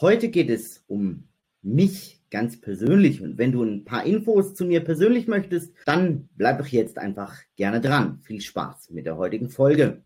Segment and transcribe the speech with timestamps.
[0.00, 1.24] Heute geht es um
[1.60, 3.20] mich ganz persönlich.
[3.20, 7.34] Und wenn du ein paar Infos zu mir persönlich möchtest, dann bleib doch jetzt einfach
[7.56, 8.20] gerne dran.
[8.22, 10.04] Viel Spaß mit der heutigen Folge.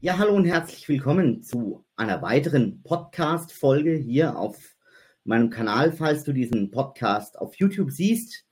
[0.00, 4.74] Ja, hallo und herzlich willkommen zu einer weiteren Podcast-Folge hier auf
[5.24, 5.92] meinem Kanal.
[5.92, 8.43] Falls du diesen Podcast auf YouTube siehst,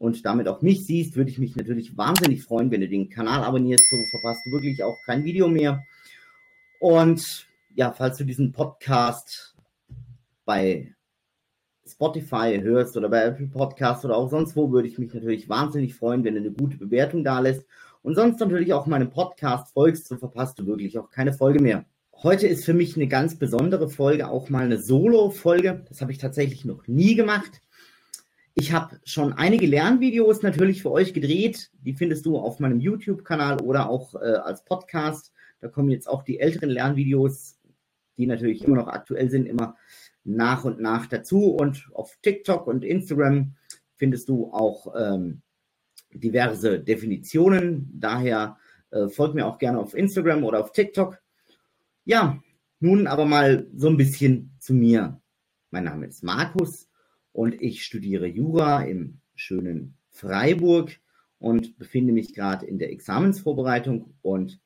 [0.00, 3.44] und damit auch mich siehst, würde ich mich natürlich wahnsinnig freuen, wenn du den Kanal
[3.44, 3.86] abonnierst.
[3.90, 5.84] So verpasst du wirklich auch kein Video mehr.
[6.80, 9.54] Und ja, falls du diesen Podcast
[10.46, 10.94] bei
[11.86, 15.94] Spotify hörst oder bei Apple Podcast oder auch sonst wo, würde ich mich natürlich wahnsinnig
[15.94, 17.66] freuen, wenn du eine gute Bewertung da lässt.
[18.00, 21.84] Und sonst natürlich auch meinem Podcast folgst, so verpasst du wirklich auch keine Folge mehr.
[22.22, 25.84] Heute ist für mich eine ganz besondere Folge, auch mal eine Solo-Folge.
[25.90, 27.60] Das habe ich tatsächlich noch nie gemacht.
[28.54, 31.70] Ich habe schon einige Lernvideos natürlich für euch gedreht.
[31.82, 35.32] Die findest du auf meinem YouTube-Kanal oder auch äh, als Podcast.
[35.60, 37.58] Da kommen jetzt auch die älteren Lernvideos,
[38.16, 39.76] die natürlich immer noch aktuell sind, immer
[40.24, 41.50] nach und nach dazu.
[41.50, 43.54] Und auf TikTok und Instagram
[43.96, 45.42] findest du auch ähm,
[46.12, 47.90] diverse Definitionen.
[47.94, 48.58] Daher
[48.90, 51.18] äh, folgt mir auch gerne auf Instagram oder auf TikTok.
[52.04, 52.42] Ja,
[52.80, 55.20] nun aber mal so ein bisschen zu mir.
[55.70, 56.89] Mein Name ist Markus
[57.32, 60.98] und ich studiere Jura im schönen Freiburg
[61.38, 64.14] und befinde mich gerade in der Examensvorbereitung.
[64.22, 64.60] Und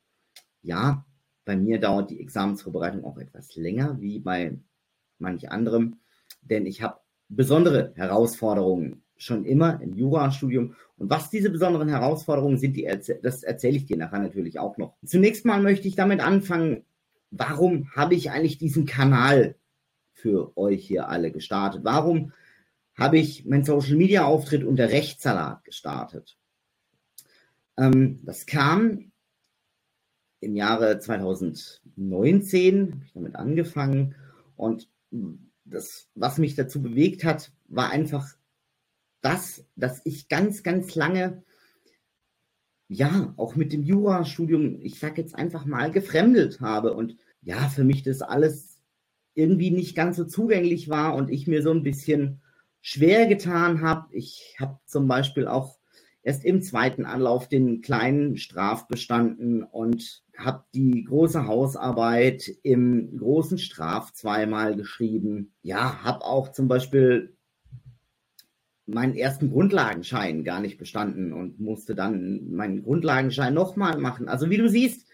[0.62, 1.06] ja,
[1.44, 4.58] bei mir dauert die Examensvorbereitung auch etwas länger wie bei
[5.18, 5.96] manch anderem,
[6.42, 10.74] denn ich habe besondere Herausforderungen schon immer im Jurastudium.
[10.96, 14.96] Und was diese besonderen Herausforderungen sind, erzäh das erzähle ich dir nachher natürlich auch noch.
[15.04, 16.84] Zunächst mal möchte ich damit anfangen,
[17.30, 19.54] warum habe ich eigentlich diesen Kanal
[20.12, 21.84] für euch hier alle gestartet?
[21.84, 22.32] Warum
[22.96, 26.36] habe ich meinen Social Media Auftritt unter Rechtssalat gestartet.
[27.76, 29.12] Ähm, das kam
[30.40, 34.14] im Jahre 2019, habe ich damit angefangen
[34.56, 34.88] und
[35.64, 38.28] das, was mich dazu bewegt hat, war einfach
[39.22, 41.42] das, dass ich ganz, ganz lange,
[42.88, 47.84] ja, auch mit dem Jurastudium, ich sage jetzt einfach mal, gefremdet habe und ja, für
[47.84, 48.82] mich das alles
[49.32, 52.42] irgendwie nicht ganz so zugänglich war und ich mir so ein bisschen
[52.86, 54.14] schwer getan habe.
[54.14, 55.78] Ich habe zum Beispiel auch
[56.22, 63.56] erst im zweiten Anlauf den kleinen Straf bestanden und habe die große Hausarbeit im großen
[63.56, 65.54] Straf zweimal geschrieben.
[65.62, 67.34] Ja, habe auch zum Beispiel
[68.84, 74.28] meinen ersten Grundlagenschein gar nicht bestanden und musste dann meinen Grundlagenschein nochmal machen.
[74.28, 75.08] Also wie du siehst,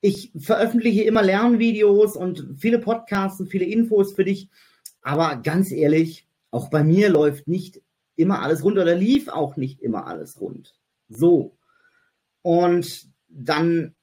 [0.00, 4.50] ich veröffentliche immer Lernvideos und viele Podcasts und viele Infos für dich.
[5.02, 7.82] Aber ganz ehrlich, auch bei mir läuft nicht
[8.16, 10.74] immer alles rund oder lief auch nicht immer alles rund.
[11.08, 11.56] So.
[12.42, 13.94] Und dann,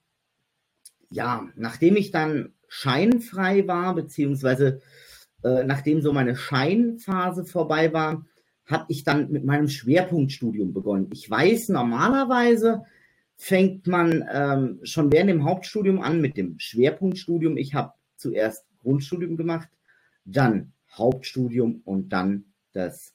[1.09, 4.81] ja, nachdem ich dann scheinfrei war, beziehungsweise
[5.44, 8.26] äh, nachdem so meine Scheinphase vorbei war,
[8.66, 11.10] habe ich dann mit meinem Schwerpunktstudium begonnen.
[11.12, 12.84] Ich weiß, normalerweise
[13.36, 17.58] fängt man ähm, schon während dem Hauptstudium an mit dem Schwerpunktstudium.
[17.58, 19.70] Ich habe zuerst Grundstudium gemacht,
[20.24, 23.14] dann Hauptstudium und dann das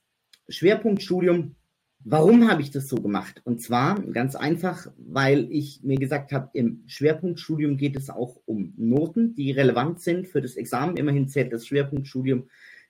[0.48, 1.56] Schwerpunktstudium.
[2.04, 3.42] Warum habe ich das so gemacht?
[3.44, 8.72] Und zwar ganz einfach, weil ich mir gesagt habe, im Schwerpunktstudium geht es auch um
[8.76, 10.96] Noten, die relevant sind für das Examen.
[10.96, 12.48] Immerhin zählt das Schwerpunktstudium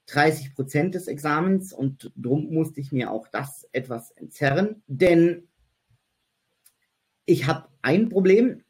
[0.08, 5.48] 30 Prozent des Examens und darum musste ich mir auch das etwas entzerren, denn
[7.26, 8.64] ich habe ein Problem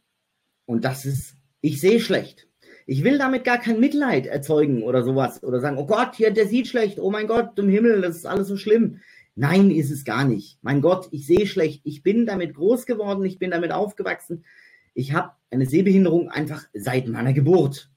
[0.67, 2.48] und das ist, ich sehe schlecht.
[2.91, 6.47] Ich will damit gar kein Mitleid erzeugen oder sowas oder sagen, oh Gott, hier, der
[6.47, 9.01] sieht schlecht, oh mein Gott, im Himmel, das ist alles so schlimm.
[9.35, 10.59] Nein, ist es gar nicht.
[10.63, 11.83] Mein Gott, ich sehe schlecht.
[11.85, 14.47] Ich bin damit groß geworden, ich bin damit aufgewachsen.
[14.95, 17.91] Ich habe eine Sehbehinderung einfach seit meiner Geburt.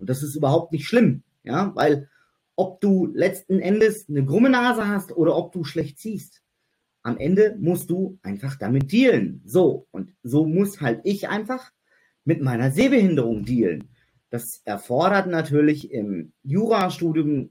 [0.00, 2.08] Und das ist überhaupt nicht schlimm, ja, weil
[2.56, 6.40] ob du letzten Endes eine krumme Nase hast oder ob du schlecht siehst,
[7.02, 9.42] am Ende musst du einfach damit dealen.
[9.44, 11.70] So, und so muss halt ich einfach
[12.24, 13.91] mit meiner Sehbehinderung dealen.
[14.32, 17.50] Das erfordert natürlich im Jurastudium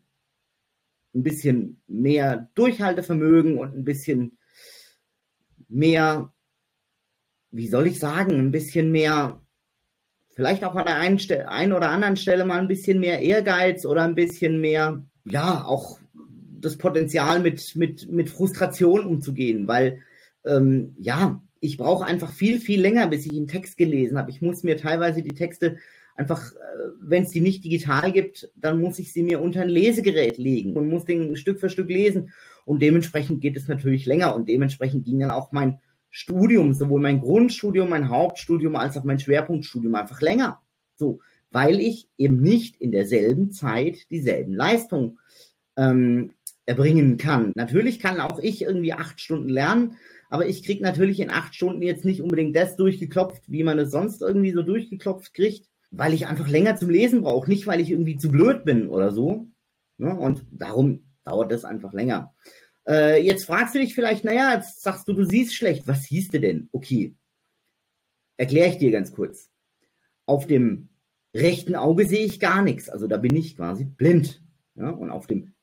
[1.14, 4.40] ein bisschen mehr Durchhaltevermögen und ein bisschen
[5.70, 6.34] mehr,
[7.52, 9.40] wie soll ich sagen, ein bisschen mehr,
[10.32, 14.02] vielleicht auch an der einen, einen oder anderen Stelle mal ein bisschen mehr Ehrgeiz oder
[14.02, 16.00] ein bisschen mehr, ja, auch
[16.62, 20.02] das Potenzial mit, mit, mit Frustration umzugehen, weil,
[20.46, 24.32] ähm, ja, ich brauche einfach viel, viel länger, bis ich einen Text gelesen habe.
[24.32, 25.78] Ich muss mir teilweise die Texte
[26.16, 26.58] einfach, äh,
[27.02, 30.74] wenn es die nicht digital gibt, dann muss ich sie mir unter ein Lesegerät legen
[30.74, 32.32] und muss den Stück für Stück lesen.
[32.66, 35.80] Und dementsprechend geht es natürlich länger und dementsprechend ging dann auch mein
[36.10, 40.62] Studium, sowohl mein Grundstudium, mein Hauptstudium als auch mein Schwerpunktstudium einfach länger.
[40.96, 41.20] So,
[41.52, 45.20] weil ich eben nicht in derselben Zeit dieselben Leistungen
[45.78, 46.32] ähm,
[46.66, 47.54] erbringen kann.
[47.56, 49.98] Natürlich kann auch ich irgendwie acht Stunden lernen,
[50.30, 53.92] aber ich kriege natürlich in acht Stunden jetzt nicht unbedingt das durchgeklopft, wie man es
[53.92, 57.92] sonst irgendwie so durchgeklopft kriegt, weil ich einfach länger zum Lesen brauche, nicht weil ich
[57.92, 59.48] irgendwie zu blöd bin oder so.
[59.98, 60.18] Ne?
[60.18, 62.34] Und darum dauert das einfach länger.
[62.88, 65.88] Äh, jetzt fragst du dich vielleicht, naja, jetzt sagst du, du siehst schlecht.
[65.88, 66.70] Was siehst du denn?
[66.72, 67.16] Okay,
[68.38, 69.52] erkläre ich dir ganz kurz.
[70.26, 70.90] Auf dem
[71.36, 74.42] rechten Auge sehe ich gar nichts, also da bin ich quasi blind.
[74.76, 74.90] Ja?
[74.90, 75.54] Und auf dem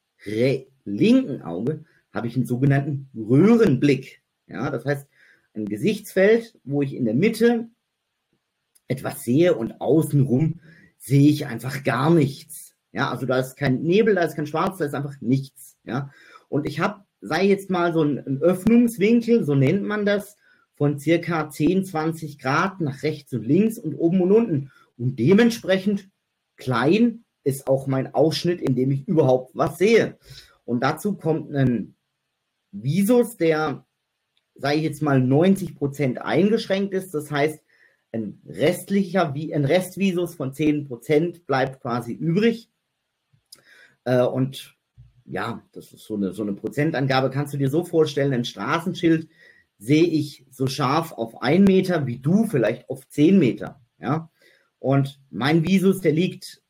[0.84, 4.22] linken Auge habe ich einen sogenannten Röhrenblick.
[4.46, 5.06] Ja, das heißt,
[5.54, 7.68] ein Gesichtsfeld, wo ich in der Mitte
[8.88, 10.60] etwas sehe und außenrum
[10.98, 12.74] sehe ich einfach gar nichts.
[12.92, 15.76] Ja, also da ist kein Nebel, da ist kein Schwarz, da ist einfach nichts.
[15.84, 16.10] Ja,
[16.48, 20.36] und ich habe, sei jetzt mal so ein, Öffnungswinkel, so nennt man das,
[20.74, 24.70] von circa 10, 20 Grad nach rechts und links und oben und unten.
[24.96, 26.08] Und dementsprechend
[26.56, 30.18] klein ist auch mein Ausschnitt, in dem ich überhaupt was sehe.
[30.64, 31.94] Und dazu kommt ein
[32.70, 33.86] Visus, der
[34.58, 37.14] sage ich jetzt mal, 90 Prozent eingeschränkt ist.
[37.14, 37.60] Das heißt,
[38.12, 42.70] ein restlicher, wie ein Restvisus von 10 Prozent bleibt quasi übrig.
[44.04, 44.76] Äh, und
[45.24, 47.30] ja, das ist so eine, so eine Prozentangabe.
[47.30, 49.28] Kannst du dir so vorstellen, ein Straßenschild
[49.78, 53.80] sehe ich so scharf auf ein Meter wie du vielleicht auf 10 Meter.
[54.00, 54.30] Ja,
[54.78, 56.62] und mein Visus, der liegt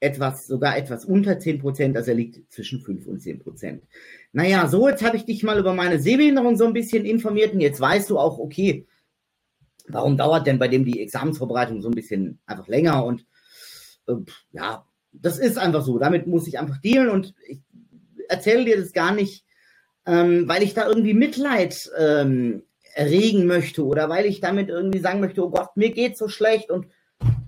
[0.00, 3.84] etwas, sogar etwas unter 10 Prozent, also er liegt zwischen 5 und 10 Prozent.
[4.32, 7.60] Naja, so, jetzt habe ich dich mal über meine Sehbehinderung so ein bisschen informiert und
[7.60, 8.86] jetzt weißt du auch, okay,
[9.86, 13.04] warum dauert denn bei dem die Examensvorbereitung so ein bisschen einfach länger?
[13.04, 13.26] Und
[14.08, 14.14] äh,
[14.52, 17.60] ja, das ist einfach so, damit muss ich einfach dealen und ich
[18.28, 19.44] erzähle dir das gar nicht,
[20.06, 22.62] ähm, weil ich da irgendwie Mitleid ähm,
[22.94, 26.70] erregen möchte oder weil ich damit irgendwie sagen möchte, oh Gott, mir geht so schlecht.
[26.70, 26.86] Und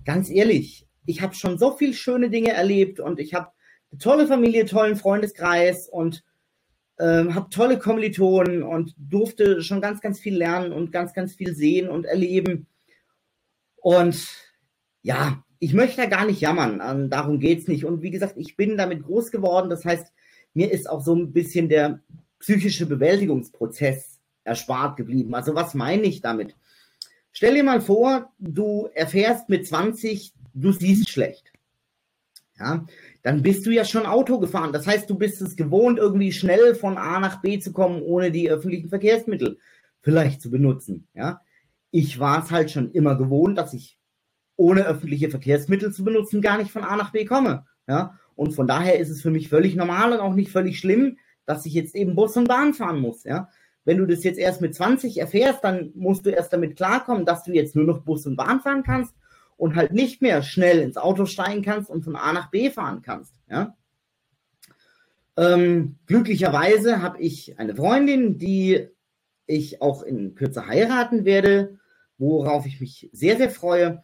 [0.05, 3.49] ganz ehrlich, ich habe schon so viele schöne Dinge erlebt und ich habe
[3.91, 6.23] eine tolle Familie, tollen Freundeskreis und
[6.99, 11.55] ähm, habe tolle Kommilitonen und durfte schon ganz, ganz viel lernen und ganz, ganz viel
[11.55, 12.67] sehen und erleben.
[13.77, 14.27] Und
[15.01, 17.85] ja, ich möchte da gar nicht jammern, ähm, darum geht es nicht.
[17.85, 19.69] Und wie gesagt, ich bin damit groß geworden.
[19.69, 20.11] Das heißt,
[20.53, 22.01] mir ist auch so ein bisschen der
[22.39, 25.35] psychische Bewältigungsprozess erspart geblieben.
[25.35, 26.55] Also was meine ich damit?
[27.31, 31.51] Stell dir mal vor, du erfährst mit 20, du siehst schlecht.
[32.59, 32.85] Ja,
[33.21, 34.73] dann bist du ja schon Auto gefahren.
[34.73, 38.31] Das heißt, du bist es gewohnt, irgendwie schnell von A nach B zu kommen, ohne
[38.31, 39.59] die öffentlichen Verkehrsmittel
[40.01, 41.07] vielleicht zu benutzen.
[41.13, 41.41] Ja,
[41.91, 43.99] ich war es halt schon immer gewohnt, dass ich
[44.55, 47.65] ohne öffentliche Verkehrsmittel zu benutzen gar nicht von A nach B komme.
[47.87, 51.17] Ja, und von daher ist es für mich völlig normal und auch nicht völlig schlimm,
[51.45, 53.23] dass ich jetzt eben Bus und Bahn fahren muss.
[53.23, 53.49] Ja,
[53.85, 57.43] wenn du das jetzt erst mit 20 erfährst, dann musst du erst damit klarkommen, dass
[57.43, 59.13] du jetzt nur noch Bus und Bahn fahren kannst
[59.57, 63.01] und halt nicht mehr schnell ins Auto steigen kannst und von A nach B fahren
[63.01, 63.33] kannst.
[63.49, 63.75] Ja?
[65.35, 68.87] Ähm, glücklicherweise habe ich eine Freundin, die
[69.45, 71.79] ich auch in Kürze heiraten werde,
[72.17, 74.03] worauf ich mich sehr, sehr freue,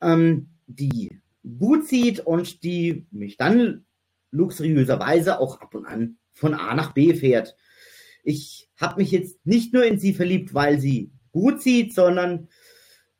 [0.00, 1.20] ähm, die
[1.58, 3.84] gut sieht und die mich dann
[4.30, 7.56] luxuriöserweise auch ab und an von A nach B fährt.
[8.24, 12.48] Ich habe mich jetzt nicht nur in sie verliebt, weil sie gut sieht, sondern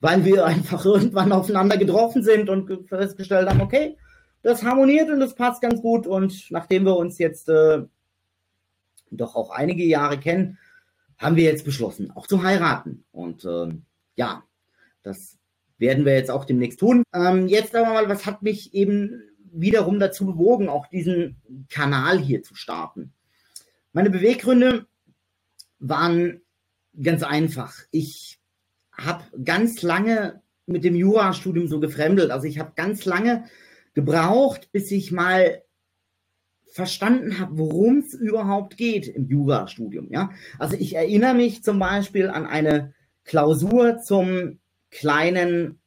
[0.02, 3.96] weil wir einfach irgendwann aufeinander getroffen sind und festgestellt haben, okay,
[4.42, 6.06] das harmoniert und das passt ganz gut.
[6.06, 7.82] Und nachdem wir uns jetzt äh,
[9.10, 10.58] doch auch einige Jahre kennen,
[11.16, 13.04] haben wir jetzt beschlossen, auch zu heiraten.
[13.12, 13.68] Und äh,
[14.16, 14.42] ja,
[15.02, 15.38] das
[15.78, 17.04] werden wir jetzt auch demnächst tun.
[17.14, 19.22] Ähm, jetzt aber mal, was hat mich eben
[19.52, 23.12] wiederum dazu bewogen, auch diesen Kanal hier zu starten?
[23.92, 24.86] Meine Beweggründe
[25.78, 26.40] waren
[27.00, 27.74] ganz einfach.
[27.92, 28.41] Ich
[28.92, 32.30] habe ganz lange mit dem Jurastudium so gefremdelt.
[32.30, 33.44] Also ich habe ganz lange
[33.94, 35.62] gebraucht, bis ich mal
[36.72, 40.10] verstanden habe, worum es überhaupt geht im Jurastudium.
[40.10, 40.30] Ja?
[40.58, 42.94] Also ich erinnere mich zum Beispiel an eine
[43.24, 44.58] Klausur zum
[44.90, 45.80] kleinen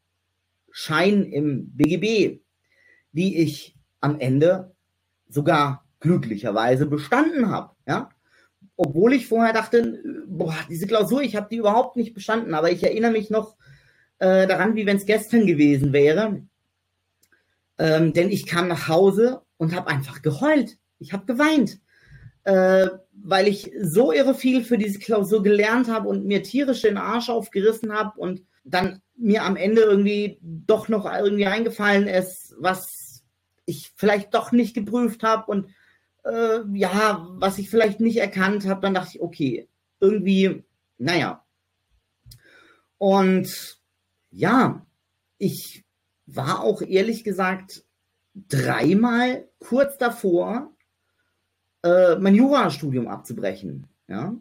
[0.71, 2.41] Schein im BGB,
[3.13, 4.75] die ich am Ende
[5.27, 7.75] sogar glücklicherweise bestanden habe.
[7.87, 8.09] Ja?
[8.77, 12.83] Obwohl ich vorher dachte, boah, diese Klausur, ich habe die überhaupt nicht bestanden, aber ich
[12.83, 13.55] erinnere mich noch
[14.19, 16.41] äh, daran, wie wenn es gestern gewesen wäre.
[17.77, 20.77] Ähm, denn ich kam nach Hause und habe einfach geheult.
[20.99, 21.79] Ich habe geweint,
[22.43, 26.97] äh, weil ich so irre viel für diese Klausur gelernt habe und mir tierisch den
[26.97, 33.23] Arsch aufgerissen habe und dann mir am Ende irgendwie doch noch irgendwie eingefallen ist, was
[33.65, 35.67] ich vielleicht doch nicht geprüft habe und
[36.25, 40.63] äh, ja, was ich vielleicht nicht erkannt habe, dann dachte ich, okay, irgendwie,
[40.97, 41.45] naja,
[42.97, 43.79] Und
[44.31, 44.85] ja,
[45.37, 45.85] ich
[46.25, 47.83] war auch ehrlich gesagt
[48.33, 50.75] dreimal kurz davor,
[51.83, 53.87] äh, mein Jurastudium abzubrechen.
[54.07, 54.35] Ja?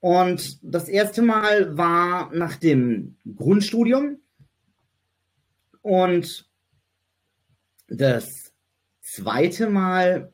[0.00, 4.18] Und das erste Mal war nach dem Grundstudium
[5.82, 6.50] und
[7.88, 8.52] das
[9.00, 10.32] zweite Mal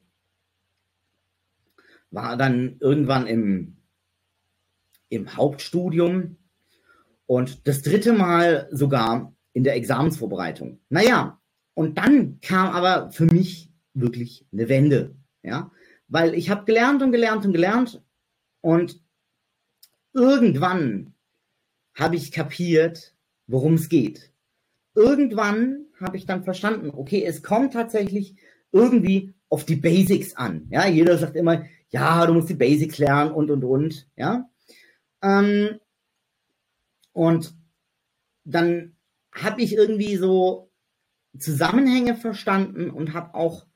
[2.11, 3.77] war dann irgendwann im,
[5.09, 6.37] im Hauptstudium
[7.27, 10.81] und das dritte Mal sogar in der Examensvorbereitung.
[10.88, 11.41] Naja,
[11.75, 15.71] und dann kam aber für mich wirklich eine Wende, ja,
[16.09, 18.03] weil ich habe gelernt und gelernt und gelernt
[18.61, 19.00] und
[20.12, 21.15] irgendwann
[21.95, 23.15] habe ich kapiert,
[23.47, 24.33] worum es geht.
[24.95, 28.37] Irgendwann habe ich dann verstanden, okay, es kommt tatsächlich
[28.73, 30.67] irgendwie auf die Basics an.
[30.71, 34.09] Ja, jeder sagt immer, ja, du musst die Basics lernen und und und.
[34.16, 34.49] Ja,
[35.23, 35.80] ähm,
[37.12, 37.54] und
[38.45, 38.97] dann
[39.33, 40.71] habe ich irgendwie so
[41.38, 43.66] Zusammenhänge verstanden und habe auch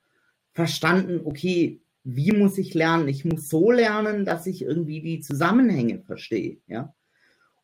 [0.52, 3.09] verstanden, okay, wie muss ich lernen?
[3.09, 6.95] Ich muss so lernen, dass ich irgendwie die Zusammenhänge verstehe, ja.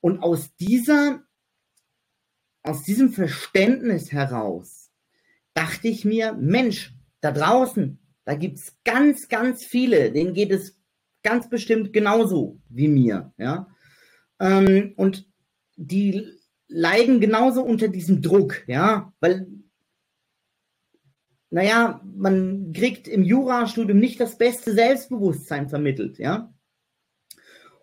[0.01, 1.23] Und aus dieser,
[2.63, 4.91] aus diesem Verständnis heraus
[5.55, 7.99] dachte ich mir, Mensch, da draußen,
[8.29, 10.79] da gibt es ganz, ganz viele, denen geht es
[11.23, 13.75] ganz bestimmt genauso wie mir, ja.
[14.39, 15.27] Ähm, und
[15.77, 16.35] die
[16.67, 19.47] leiden genauso unter diesem Druck, ja, weil
[21.49, 26.53] naja, man kriegt im Jurastudium nicht das beste Selbstbewusstsein vermittelt, ja.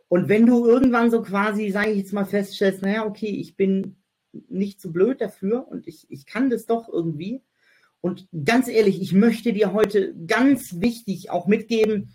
[0.09, 3.95] Und wenn du irgendwann so quasi, sage ich jetzt mal, feststellst, naja, okay, ich bin
[4.31, 7.41] nicht zu so blöd dafür und ich, ich kann das doch irgendwie.
[8.05, 12.13] Und ganz ehrlich, ich möchte dir heute ganz wichtig auch mitgeben,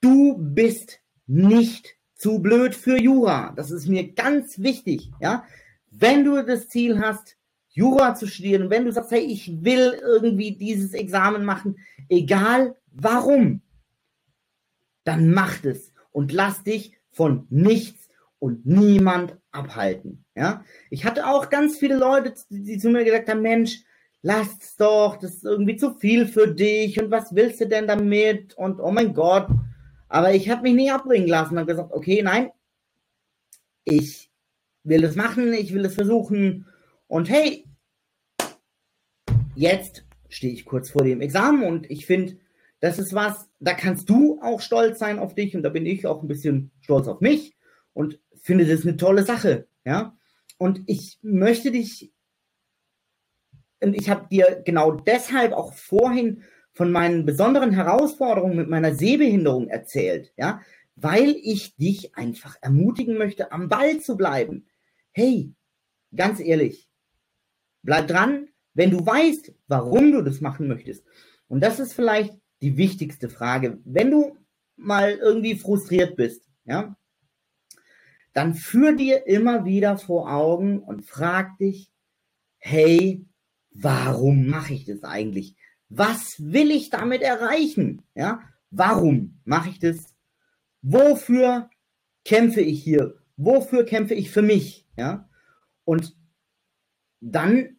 [0.00, 3.52] du bist nicht zu blöd für Jura.
[3.54, 5.44] Das ist mir ganz wichtig, ja.
[5.90, 7.36] Wenn du das Ziel hast,
[7.68, 11.76] Jura zu studieren, wenn du sagst, hey, ich will irgendwie dieses Examen machen,
[12.08, 13.60] egal warum,
[15.04, 18.08] dann mach es und lass dich von nichts
[18.38, 20.24] und niemand abhalten.
[20.34, 23.84] Ja, ich hatte auch ganz viele Leute, die zu mir gesagt haben, Mensch,
[24.22, 28.54] lass doch, das ist irgendwie zu viel für dich und was willst du denn damit
[28.54, 29.48] und oh mein Gott.
[30.08, 32.50] Aber ich habe mich nicht abbringen lassen und gesagt, okay, nein,
[33.84, 34.30] ich
[34.82, 36.66] will es machen, ich will es versuchen
[37.06, 37.64] und hey,
[39.54, 42.36] jetzt stehe ich kurz vor dem Examen und ich finde,
[42.80, 46.06] das ist was, da kannst du auch stolz sein auf dich und da bin ich
[46.06, 47.54] auch ein bisschen stolz auf mich
[47.92, 50.16] und finde das eine tolle Sache, ja.
[50.56, 52.12] Und ich möchte dich,
[53.82, 59.68] und ich habe dir genau deshalb auch vorhin von meinen besonderen Herausforderungen mit meiner Sehbehinderung
[59.68, 60.60] erzählt, ja,
[60.96, 64.66] weil ich dich einfach ermutigen möchte, am Ball zu bleiben
[65.12, 65.52] hey,
[66.14, 66.88] ganz ehrlich,
[67.82, 71.04] bleib dran, wenn du weißt, warum du das machen möchtest.
[71.48, 73.78] Und das ist vielleicht die wichtigste Frage.
[73.84, 74.36] Wenn du
[74.76, 76.96] mal irgendwie frustriert bist, ja,
[78.32, 81.90] dann führ dir immer wieder vor Augen und frag dich,
[82.58, 83.24] hey,
[83.72, 85.56] warum mache ich das eigentlich?
[85.88, 88.02] Was will ich damit erreichen?
[88.14, 90.14] Ja, warum mache ich das?
[90.82, 91.68] Wofür
[92.24, 93.16] kämpfe ich hier?
[93.36, 94.86] Wofür kämpfe ich für mich?
[94.96, 95.28] Ja?
[95.84, 96.16] Und
[97.20, 97.76] dann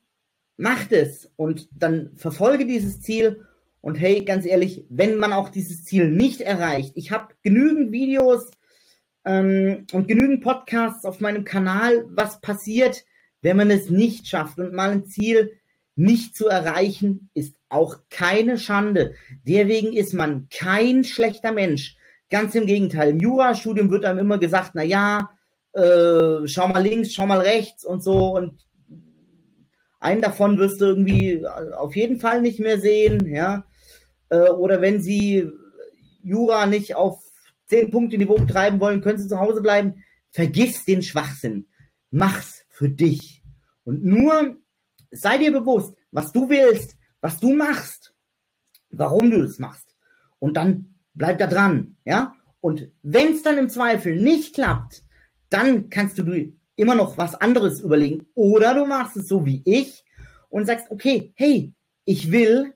[0.58, 3.46] macht es und dann verfolge dieses Ziel.
[3.80, 8.52] Und hey, ganz ehrlich, wenn man auch dieses Ziel nicht erreicht, ich habe genügend Videos
[9.26, 13.06] ähm, und genügend Podcasts auf meinem Kanal, was passiert,
[13.42, 15.52] wenn man es nicht schafft und mal ein Ziel
[15.96, 19.16] nicht zu erreichen, ist auch keine Schande.
[19.44, 21.98] Deswegen ist man kein schlechter Mensch.
[22.30, 23.10] Ganz im Gegenteil.
[23.10, 25.30] Im Jurastudium wird einem immer gesagt, na ja,
[25.74, 28.66] äh, schau mal links, schau mal rechts und so und
[30.00, 33.66] einen davon wirst du irgendwie auf jeden Fall nicht mehr sehen, ja.
[34.30, 35.48] Äh, oder wenn sie
[36.24, 37.22] Jura nicht auf
[37.68, 40.04] zehn Punkte Niveau treiben wollen, können sie zu Hause bleiben.
[40.32, 41.68] Vergiss den Schwachsinn.
[42.10, 43.44] Mach's für dich.
[43.84, 44.58] Und nur
[45.12, 48.14] sei dir bewusst, was du willst, was du machst,
[48.90, 49.96] warum du das machst.
[50.40, 52.36] Und dann bleib da dran, ja.
[52.62, 55.04] Und wenn es dann im Zweifel nicht klappt,
[55.50, 58.28] dann kannst du immer noch was anderes überlegen.
[58.34, 60.04] Oder du machst es so wie ich
[60.50, 61.74] und sagst, okay, hey,
[62.06, 62.74] ich will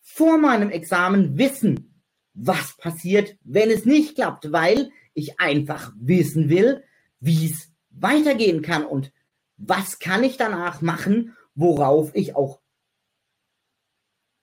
[0.00, 1.94] vor meinem Examen wissen,
[2.34, 6.82] was passiert, wenn es nicht klappt, weil ich einfach wissen will,
[7.20, 9.12] wie es weitergehen kann und
[9.56, 12.60] was kann ich danach machen, worauf ich auch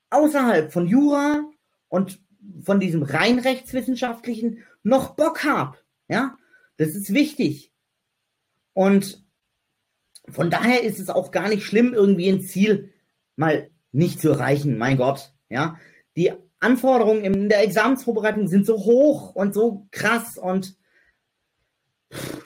[0.10, 1.50] außerhalb von Jura
[1.88, 2.20] und
[2.62, 5.78] von diesem rein rechtswissenschaftlichen noch Bock habe.
[6.10, 6.38] Ja,
[6.78, 7.72] das ist wichtig.
[8.74, 9.24] Und
[10.28, 12.94] von daher ist es auch gar nicht schlimm, irgendwie ein Ziel
[13.38, 14.78] mal nicht zu erreichen.
[14.78, 15.80] Mein Gott, ja.
[16.18, 20.78] Die Anforderungen in der Examensvorbereitung sind so hoch und so krass und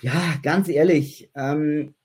[0.02, 1.96] ja, ganz ehrlich, ähm,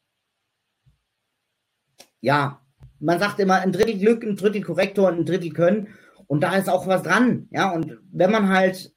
[2.25, 2.62] ja,
[3.00, 5.88] man sagt immer ein Drittel Glück, ein Drittel Korrektor und ein Drittel Können.
[6.26, 7.49] Und da ist auch was dran.
[7.50, 8.95] Ja, und wenn man halt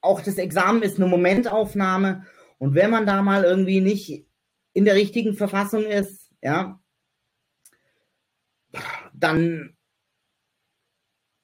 [0.00, 2.24] auch das Examen ist eine Momentaufnahme
[2.58, 4.26] und wenn man da mal irgendwie nicht
[4.74, 6.80] in der richtigen Verfassung ist, ja,
[9.12, 9.76] dann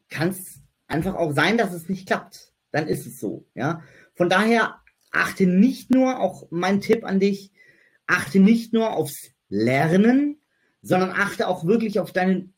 [0.08, 2.52] kann es einfach auch sein, dass es nicht klappt.
[2.70, 3.82] Dann ist es so, ja.
[4.14, 7.50] Von daher achte nicht nur, auch mein Tipp an dich,
[8.06, 10.40] achte nicht nur aufs Lernen,
[10.84, 12.48] sondern achte auch wirklich auf deine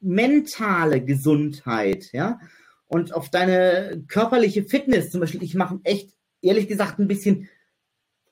[0.00, 2.40] mentale Gesundheit, ja,
[2.86, 5.10] und auf deine körperliche Fitness.
[5.10, 6.10] Zum Beispiel, ich mache echt,
[6.42, 7.48] ehrlich gesagt, ein bisschen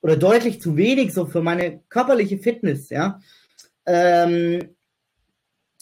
[0.01, 3.21] oder deutlich zu wenig so für meine körperliche Fitness, ja.
[3.87, 4.75] Ähm,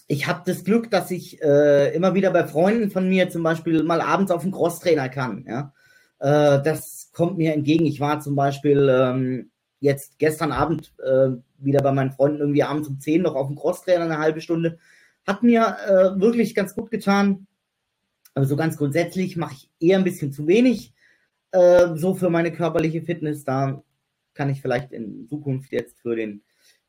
[0.06, 3.82] ich habe das Glück, dass ich äh, immer wieder bei Freunden von mir zum Beispiel
[3.84, 5.72] mal abends auf den Crosstrainer kann, ja.
[6.18, 7.86] Äh, das kommt mir entgegen.
[7.86, 9.49] Ich war zum Beispiel ähm,
[9.80, 13.56] jetzt gestern Abend äh, wieder bei meinen Freunden irgendwie abends um 10 noch auf dem
[13.56, 14.78] Crosstrainer eine halbe Stunde.
[15.26, 17.46] Hat mir äh, wirklich ganz gut getan.
[18.34, 20.94] Aber so ganz grundsätzlich mache ich eher ein bisschen zu wenig
[21.50, 23.44] äh, so für meine körperliche Fitness.
[23.44, 23.82] Da
[24.34, 26.42] kann ich vielleicht in Zukunft jetzt für den,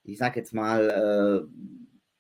[0.04, 1.48] ich sag jetzt mal, äh,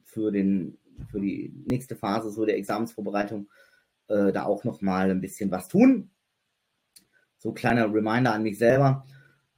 [0.04, 0.78] für den,
[1.10, 3.50] für die nächste Phase so der Examensvorbereitung
[4.08, 6.10] äh, da auch noch mal ein bisschen was tun.
[7.38, 9.06] So kleiner Reminder an mich selber.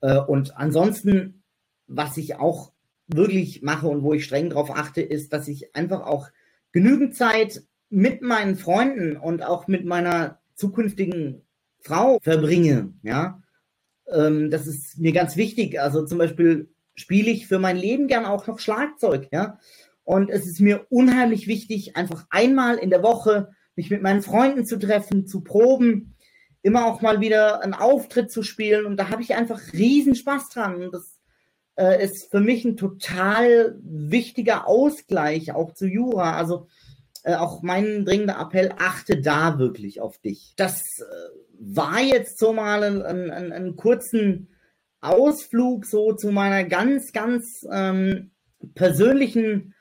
[0.03, 1.43] Äh, und ansonsten,
[1.87, 2.73] was ich auch
[3.07, 6.29] wirklich mache und wo ich streng darauf achte, ist, dass ich einfach auch
[6.71, 11.41] genügend Zeit mit meinen Freunden und auch mit meiner zukünftigen
[11.79, 12.93] Frau verbringe.
[13.01, 13.41] Ja,
[14.07, 15.79] ähm, das ist mir ganz wichtig.
[15.79, 19.29] Also zum Beispiel spiele ich für mein Leben gern auch noch Schlagzeug.
[19.31, 19.57] Ja,
[20.03, 24.65] und es ist mir unheimlich wichtig, einfach einmal in der Woche mich mit meinen Freunden
[24.65, 26.12] zu treffen, zu proben,
[26.63, 28.85] immer auch mal wieder einen Auftritt zu spielen.
[28.85, 30.75] Und da habe ich einfach riesen Spaß dran.
[30.83, 31.19] Und das
[31.75, 36.35] äh, ist für mich ein total wichtiger Ausgleich auch zu Jura.
[36.35, 36.67] Also
[37.23, 40.53] äh, auch mein dringender Appell, achte da wirklich auf dich.
[40.55, 41.03] Das äh,
[41.59, 44.47] war jetzt so mal ein, ein, einen kurzen
[45.01, 48.31] Ausflug so zu meiner ganz, ganz ähm,
[48.73, 49.73] persönlichen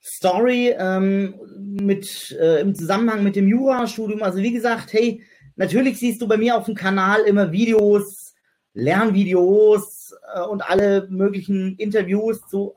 [0.00, 4.22] Story ähm, mit äh, im Zusammenhang mit dem Jurastudium.
[4.22, 5.22] Also wie gesagt, hey,
[5.60, 8.34] natürlich siehst du bei mir auf dem Kanal immer Videos,
[8.72, 12.74] Lernvideos äh, und alle möglichen Interviews zu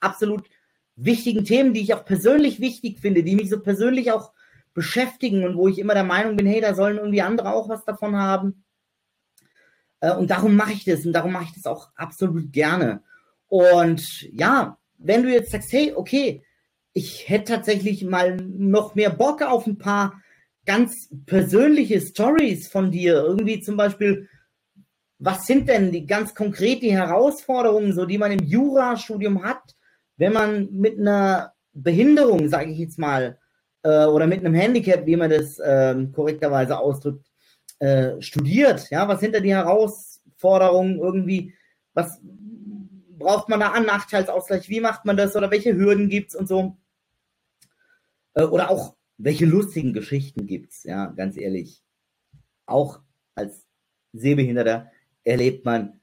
[0.00, 0.44] absolut
[0.96, 4.32] wichtigen Themen, die ich auch persönlich wichtig finde, die mich so persönlich auch
[4.74, 7.84] beschäftigen und wo ich immer der Meinung bin, hey, da sollen irgendwie andere auch was
[7.86, 8.64] davon haben.
[10.00, 13.02] Äh, und darum mache ich das und darum mache ich das auch absolut gerne.
[13.48, 16.44] Und ja, wenn du jetzt sagst, hey, okay,
[16.92, 20.20] ich hätte tatsächlich mal noch mehr Bock auf ein paar
[20.66, 23.14] ganz persönliche Stories von dir.
[23.14, 24.28] Irgendwie zum Beispiel,
[25.18, 29.76] was sind denn die ganz konkret die Herausforderungen, so die man im Jurastudium hat,
[30.16, 33.38] wenn man mit einer Behinderung, sage ich jetzt mal,
[33.82, 37.26] äh, oder mit einem Handicap, wie man das äh, korrekterweise ausdrückt,
[37.78, 38.90] äh, studiert.
[38.90, 41.54] Ja, was sind da die Herausforderungen irgendwie?
[41.94, 42.20] Was
[43.18, 44.68] braucht man da an Nachteilsausgleich?
[44.68, 45.36] Wie macht man das?
[45.36, 46.76] Oder welche Hürden gibt es und so?
[48.34, 50.84] Äh, oder auch welche lustigen Geschichten gibt es?
[50.84, 51.82] Ja, ganz ehrlich.
[52.66, 53.00] Auch
[53.34, 53.66] als
[54.12, 54.90] Sehbehinderter
[55.24, 56.00] erlebt man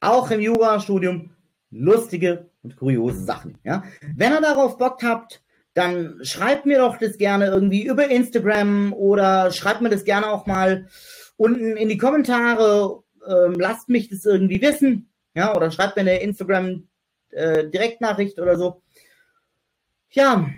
[0.00, 1.30] auch im Jurastudium
[1.70, 3.58] lustige und kuriose Sachen.
[3.64, 3.84] Ja?
[4.14, 5.42] Wenn ihr darauf Bock habt,
[5.74, 10.46] dann schreibt mir doch das gerne irgendwie über Instagram oder schreibt mir das gerne auch
[10.46, 10.88] mal
[11.36, 13.02] unten in die Kommentare.
[13.26, 15.10] Ähm, lasst mich das irgendwie wissen.
[15.34, 16.88] Ja, oder schreibt mir eine Instagram
[17.30, 18.82] äh, Direktnachricht oder so.
[20.10, 20.48] Ja,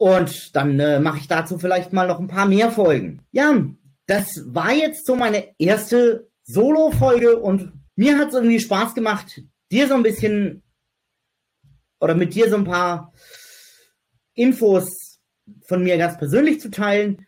[0.00, 3.20] und dann äh, mache ich dazu vielleicht mal noch ein paar mehr Folgen.
[3.32, 3.54] Ja,
[4.06, 9.88] das war jetzt so meine erste Solo-Folge und mir hat es irgendwie Spaß gemacht, dir
[9.88, 10.62] so ein bisschen
[12.00, 13.12] oder mit dir so ein paar
[14.32, 15.18] Infos
[15.66, 17.26] von mir ganz persönlich zu teilen.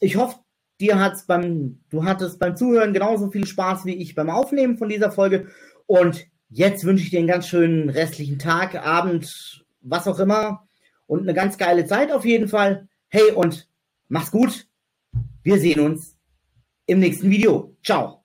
[0.00, 0.38] Ich hoffe,
[0.80, 4.88] dir hat's beim, du hattest beim Zuhören genauso viel Spaß wie ich beim Aufnehmen von
[4.88, 5.48] dieser Folge.
[5.84, 10.66] Und jetzt wünsche ich dir einen ganz schönen restlichen Tag, Abend, was auch immer.
[11.14, 12.88] Und eine ganz geile Zeit auf jeden Fall.
[13.08, 13.68] Hey und
[14.08, 14.66] mach's gut.
[15.44, 16.18] Wir sehen uns
[16.86, 17.76] im nächsten Video.
[17.84, 18.23] Ciao.